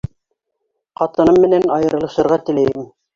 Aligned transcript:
—Ҡатыным 1.01 1.37
менән 1.43 1.67
айырылышырға 1.75 2.39
теләйем. 2.49 2.89